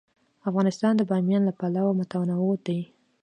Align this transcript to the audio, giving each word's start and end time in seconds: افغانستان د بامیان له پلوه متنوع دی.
افغانستان 0.49 0.93
د 0.97 1.01
بامیان 1.09 1.41
له 1.45 1.53
پلوه 1.59 1.91
متنوع 1.99 2.53
دی. 2.67 2.79